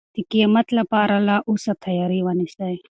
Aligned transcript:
د 0.15 0.17
قیامت 0.31 0.67
لپاره 0.79 1.15
له 1.27 1.35
اوسه 1.49 1.71
تیاری 1.85 2.19
ونیسئ. 2.23 2.75